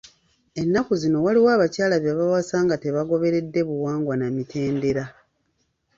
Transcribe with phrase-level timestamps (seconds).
[0.61, 5.03] Ennaku zino waliwo abakyala be bawasa nga tebagoberedde buwangwa na mitendera.